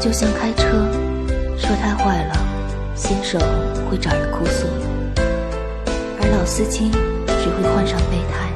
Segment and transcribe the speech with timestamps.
[0.00, 0.64] 就像开车
[1.58, 2.34] 车胎坏了
[2.94, 3.38] 新手
[3.90, 4.66] 会找人哭诉
[6.18, 6.90] 而老司机
[7.26, 8.49] 只会换上备胎。